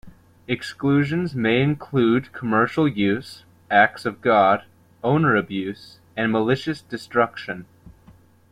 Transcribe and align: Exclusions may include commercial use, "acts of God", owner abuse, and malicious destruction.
Exclusions 0.47 1.35
may 1.35 1.61
include 1.61 2.31
commercial 2.33 2.87
use, 2.87 3.43
"acts 3.69 4.03
of 4.03 4.19
God", 4.19 4.63
owner 5.03 5.35
abuse, 5.35 5.99
and 6.17 6.31
malicious 6.31 6.81
destruction. 6.81 7.67